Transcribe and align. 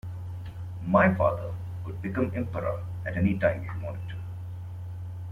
My 0.87 1.13
father 1.13 1.53
could 1.85 2.01
become 2.01 2.31
emperor 2.33 2.83
at 3.05 3.15
any 3.17 3.37
time 3.37 3.63
if 3.63 3.71
he 3.77 3.83
wanted 3.85 4.09
to. 4.09 4.15